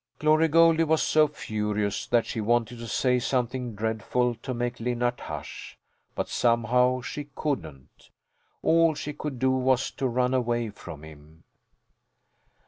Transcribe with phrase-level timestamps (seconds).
[0.17, 5.19] Glory Goldie was so furious that she wanted to say something dreadful to make Linnart
[5.19, 5.77] hush,
[6.15, 8.09] but somehow she couldn't.
[8.63, 11.43] All she could do was to run away from him.